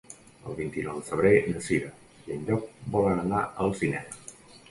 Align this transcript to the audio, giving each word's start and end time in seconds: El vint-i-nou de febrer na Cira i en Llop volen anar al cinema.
El 0.51 0.55
vint-i-nou 0.59 0.95
de 1.01 1.05
febrer 1.09 1.33
na 1.49 1.61
Cira 1.67 1.91
i 2.29 2.33
en 2.37 2.47
Llop 2.49 2.73
volen 2.97 3.23
anar 3.27 3.43
al 3.67 3.77
cinema. 3.83 4.21